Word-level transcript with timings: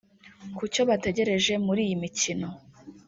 Ku 0.55 0.63
cyo 0.73 0.81
bategereje 0.89 1.53
muri 1.65 1.81
iyi 1.87 1.95
mikino 2.03 2.47